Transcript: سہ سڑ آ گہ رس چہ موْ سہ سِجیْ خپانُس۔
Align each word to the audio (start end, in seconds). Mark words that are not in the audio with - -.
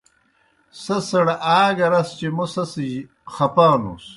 سہ 0.83 0.97
سڑ 1.09 1.27
آ 1.57 1.59
گہ 1.77 1.87
رس 1.91 2.09
چہ 2.17 2.27
موْ 2.35 2.45
سہ 2.53 2.63
سِجیْ 2.71 3.01
خپانُس۔ 3.33 4.05